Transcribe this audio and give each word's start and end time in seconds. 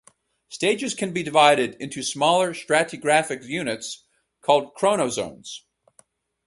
Stages 0.49 0.95
can 0.95 1.13
be 1.13 1.21
divided 1.21 1.75
into 1.79 2.01
smaller 2.01 2.53
stratigraphic 2.55 3.43
units 3.43 4.03
called 4.41 4.73
chronozones. 4.73 5.59